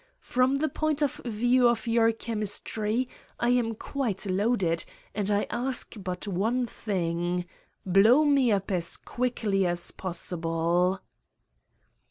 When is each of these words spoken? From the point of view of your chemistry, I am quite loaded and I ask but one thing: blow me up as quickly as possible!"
From 0.23 0.55
the 0.55 0.67
point 0.67 1.03
of 1.03 1.17
view 1.25 1.67
of 1.67 1.85
your 1.85 2.11
chemistry, 2.11 3.07
I 3.39 3.49
am 3.49 3.75
quite 3.75 4.25
loaded 4.25 4.83
and 5.13 5.29
I 5.29 5.45
ask 5.51 5.93
but 5.95 6.27
one 6.27 6.65
thing: 6.65 7.45
blow 7.85 8.25
me 8.25 8.51
up 8.51 8.71
as 8.71 8.97
quickly 8.97 9.67
as 9.67 9.91
possible!" 9.91 11.01